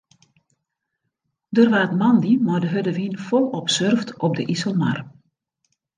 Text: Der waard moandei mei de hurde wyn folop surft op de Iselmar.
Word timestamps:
Der 1.55 1.67
waard 1.73 1.93
moandei 2.01 2.33
mei 2.47 2.59
de 2.63 2.69
hurde 2.73 2.93
wyn 2.99 3.15
folop 3.27 3.67
surft 3.75 4.09
op 4.25 4.33
de 4.37 4.43
Iselmar. 4.53 4.99